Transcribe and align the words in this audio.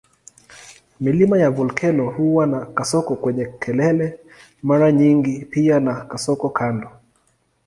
Milima 0.99 1.37
ya 1.37 1.49
volkeno 1.51 2.09
huwa 2.09 2.45
na 2.47 2.65
kasoko 2.65 3.15
kwenye 3.15 3.45
kelele 3.59 4.19
mara 4.61 4.91
nyingi 4.91 5.45
pia 5.45 5.79
na 5.79 6.05
kasoko 6.05 6.49
kando. 6.49 6.89